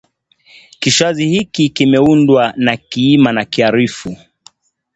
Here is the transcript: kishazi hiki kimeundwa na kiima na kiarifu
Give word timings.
kishazi 0.79 1.25
hiki 1.27 1.69
kimeundwa 1.69 2.53
na 2.57 2.77
kiima 2.77 3.31
na 3.31 3.45
kiarifu 3.45 4.17